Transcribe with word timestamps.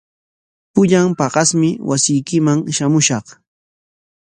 Pullan 0.73 1.07
paqasmi 1.19 1.69
wasiykiman 1.89 2.59
shamushaq. 2.79 3.25